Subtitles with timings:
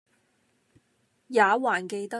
[1.29, 2.07] 也還記得，